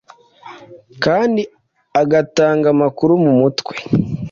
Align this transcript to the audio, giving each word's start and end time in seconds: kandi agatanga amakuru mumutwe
kandi 1.03 1.41
agatanga 2.01 2.65
amakuru 2.75 3.11
mumutwe 3.23 3.73